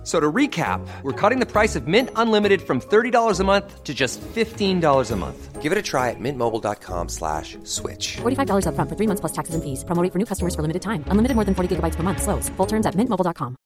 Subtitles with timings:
[0.00, 3.84] F- So to recap, we're cutting the price of Mint Unlimited from $30 a month
[3.84, 5.60] to just $15 a month.
[5.60, 8.16] Give it a try at mintmobile.com slash switch.
[8.22, 9.84] $45 upfront for three months plus taxes and fees.
[9.84, 11.04] Promo rate for new customers for limited time.
[11.08, 12.22] Unlimited more than 40 gigabytes per month.
[12.22, 12.48] Slows.
[12.56, 13.56] Full terms at mintmobile.com.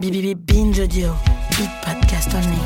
[0.00, 1.12] BBB Binge Audio.
[1.58, 2.62] Beat Podcast only.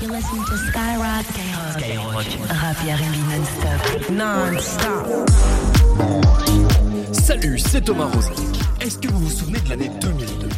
[0.00, 1.26] You're listening to Skyrock.
[1.74, 2.28] Skyrock.
[2.48, 4.10] Rap et R&B non-stop.
[4.10, 5.89] Non-stop.
[7.72, 8.34] C'est Thomas Rozek.
[8.80, 10.48] Est-ce que vous vous souvenez de l'année 2002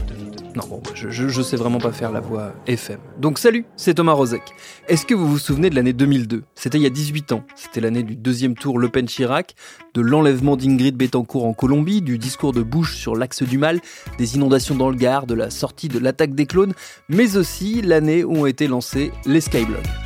[0.56, 3.00] Non, bon, je, je, je sais vraiment pas faire la voix FM.
[3.18, 4.40] Donc salut, c'est Thomas Rozek.
[4.88, 7.44] Est-ce que vous vous souvenez de l'année 2002 C'était il y a 18 ans.
[7.54, 9.54] C'était l'année du deuxième tour Le Pen Chirac,
[9.92, 13.80] de l'enlèvement d'Ingrid Betancourt en Colombie, du discours de Bush sur l'axe du mal,
[14.16, 16.72] des inondations dans le Gard, de la sortie de l'attaque des clones,
[17.10, 20.01] mais aussi l'année où ont été lancés les Skyblogs.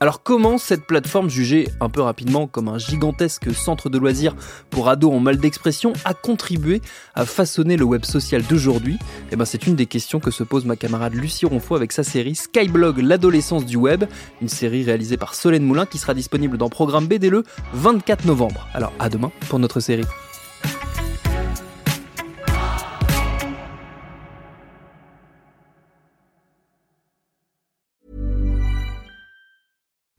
[0.00, 4.36] Alors comment cette plateforme jugée un peu rapidement comme un gigantesque centre de loisirs
[4.70, 6.80] pour ados en mal d'expression a contribué
[7.16, 8.96] à façonner le web social d'aujourd'hui?
[9.32, 12.04] Eh ben c'est une des questions que se pose ma camarade Lucie Ronfaux avec sa
[12.04, 14.04] série Skyblog l'adolescence du web,
[14.40, 18.68] une série réalisée par Solène Moulin qui sera disponible dans Programme BD le 24 novembre.
[18.74, 20.06] Alors à demain pour notre série.